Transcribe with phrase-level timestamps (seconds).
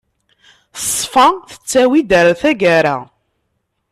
[0.83, 2.97] Ṣṣfa tettawi-d ɣer tagara.